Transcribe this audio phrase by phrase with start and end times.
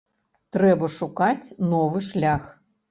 [0.57, 2.53] Трэба шукаць новы шлях.